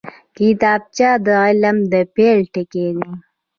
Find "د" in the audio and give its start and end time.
1.25-1.27, 1.91-1.93